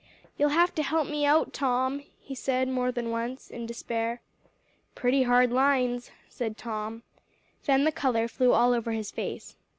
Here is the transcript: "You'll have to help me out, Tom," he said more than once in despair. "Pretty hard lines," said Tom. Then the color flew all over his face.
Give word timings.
"You'll 0.35 0.49
have 0.49 0.73
to 0.73 0.81
help 0.81 1.07
me 1.07 1.27
out, 1.27 1.53
Tom," 1.53 1.99
he 2.19 2.33
said 2.33 2.67
more 2.67 2.91
than 2.91 3.11
once 3.11 3.51
in 3.51 3.67
despair. 3.67 4.19
"Pretty 4.95 5.21
hard 5.21 5.51
lines," 5.51 6.09
said 6.27 6.57
Tom. 6.57 7.03
Then 7.65 7.83
the 7.83 7.91
color 7.91 8.27
flew 8.27 8.51
all 8.51 8.73
over 8.73 8.93
his 8.93 9.11
face. 9.11 9.57